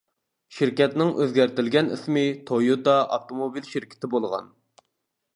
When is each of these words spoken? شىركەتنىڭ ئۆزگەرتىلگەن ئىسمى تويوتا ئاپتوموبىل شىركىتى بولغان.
شىركەتنىڭ 0.59 1.09
ئۆزگەرتىلگەن 1.25 1.91
ئىسمى 1.97 2.23
تويوتا 2.51 2.95
ئاپتوموبىل 3.17 3.67
شىركىتى 3.75 4.09
بولغان. 4.15 4.49